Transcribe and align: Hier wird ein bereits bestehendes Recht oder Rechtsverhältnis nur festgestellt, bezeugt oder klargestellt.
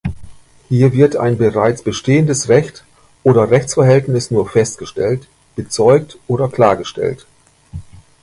Hier 0.67 0.93
wird 0.93 1.15
ein 1.15 1.37
bereits 1.37 1.83
bestehendes 1.83 2.49
Recht 2.49 2.85
oder 3.21 3.51
Rechtsverhältnis 3.51 4.31
nur 4.31 4.49
festgestellt, 4.49 5.27
bezeugt 5.55 6.17
oder 6.27 6.47
klargestellt. 6.49 7.27